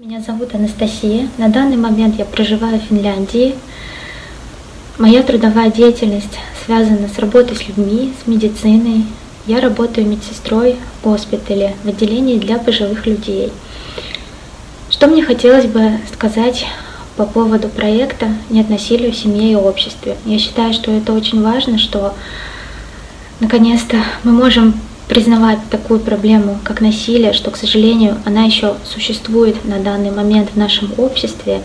[0.00, 1.28] Меня зовут Анастасия.
[1.38, 3.56] На данный момент я проживаю в Финляндии.
[4.96, 9.06] Моя трудовая деятельность связана с работой с людьми, с медициной.
[9.46, 13.50] Я работаю медсестрой в госпитале, в отделении для пожилых людей.
[14.88, 16.64] Что мне хотелось бы сказать
[17.16, 20.16] по поводу проекта «Нет насилия в семье и обществе».
[20.24, 22.14] Я считаю, что это очень важно, что
[23.40, 24.74] наконец-то мы можем
[25.08, 30.56] признавать такую проблему, как насилие, что, к сожалению, она еще существует на данный момент в
[30.56, 31.62] нашем обществе.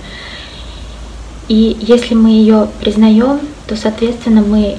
[1.50, 4.78] И если мы ее признаем, то, соответственно, мы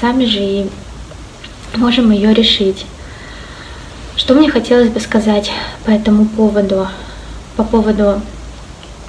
[0.00, 0.70] сами же и
[1.76, 2.86] можем ее решить.
[4.16, 5.50] Что мне хотелось бы сказать
[5.84, 6.86] по этому поводу,
[7.56, 8.20] по поводу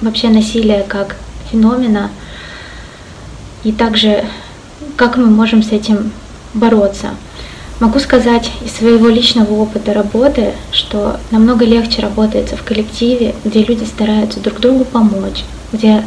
[0.00, 1.16] вообще насилия как
[1.50, 2.10] феномена,
[3.62, 4.24] и также
[4.96, 6.10] как мы можем с этим
[6.54, 7.10] бороться.
[7.80, 13.84] Могу сказать из своего личного опыта работы, что намного легче работается в коллективе, где люди
[13.84, 16.04] стараются друг другу помочь, где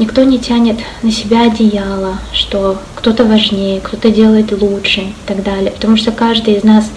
[0.00, 5.70] никто не тянет на себя одеяло, что кто-то важнее, кто-то делает лучше и так далее.
[5.70, 6.90] Потому что каждый из нас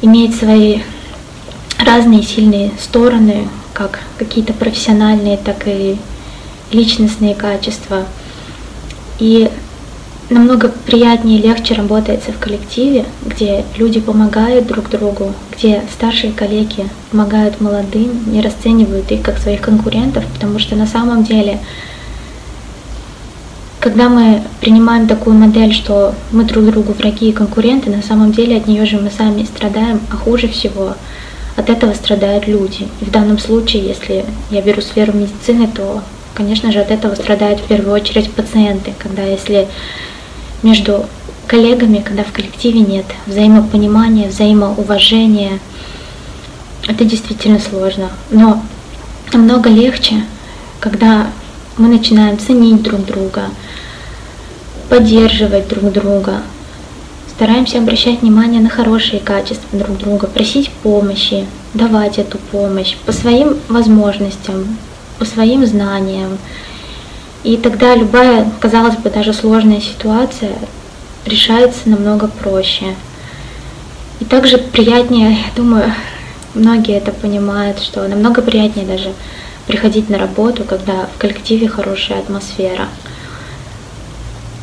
[0.00, 0.80] имеет свои
[1.78, 5.98] разные сильные стороны, как какие-то профессиональные, так и
[6.72, 8.06] личностные качества.
[9.18, 9.50] И
[10.30, 16.88] намного приятнее и легче работается в коллективе, где люди помогают друг другу, где старшие коллеги
[17.10, 21.60] помогают молодым, не расценивают их как своих конкурентов, потому что на самом деле,
[23.78, 28.56] когда мы принимаем такую модель, что мы друг другу враги и конкуренты, на самом деле
[28.56, 30.94] от нее же мы сами страдаем, а хуже всего
[31.54, 32.88] от этого страдают люди.
[33.00, 36.02] И в данном случае, если я беру сферу медицины, то,
[36.34, 39.68] конечно же, от этого страдают в первую очередь пациенты, когда если
[40.66, 41.06] между
[41.46, 45.60] коллегами, когда в коллективе нет взаимопонимания, взаимоуважения.
[46.88, 48.10] Это действительно сложно.
[48.30, 48.62] Но
[49.32, 50.24] намного легче,
[50.80, 51.28] когда
[51.76, 53.44] мы начинаем ценить друг друга,
[54.88, 56.42] поддерживать друг друга,
[57.30, 63.56] стараемся обращать внимание на хорошие качества друг друга, просить помощи, давать эту помощь по своим
[63.68, 64.76] возможностям,
[65.18, 66.38] по своим знаниям,
[67.46, 70.50] и тогда любая, казалось бы, даже сложная ситуация
[71.24, 72.96] решается намного проще.
[74.18, 75.94] И также приятнее, я думаю,
[76.54, 79.12] многие это понимают, что намного приятнее даже
[79.68, 82.88] приходить на работу, когда в коллективе хорошая атмосфера.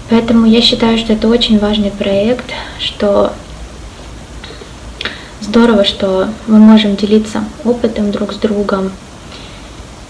[0.09, 3.31] Поэтому я считаю, что это очень важный проект, что
[5.39, 8.91] здорово, что мы можем делиться опытом друг с другом.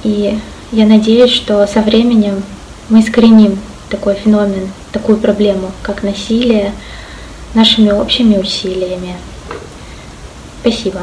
[0.04, 0.40] И
[0.72, 2.42] я надеюсь, что со временем
[2.90, 6.74] мы искореним такой феномен, такую проблему, как насилие,
[7.54, 9.16] нашими общими усилиями.
[10.62, 11.02] Спасибо.